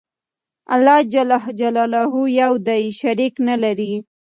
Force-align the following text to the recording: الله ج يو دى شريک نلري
الله 0.75 0.99
ج 1.11 1.15
يو 2.41 2.51
دى 2.67 2.79
شريک 3.01 3.35
نلري 3.47 3.93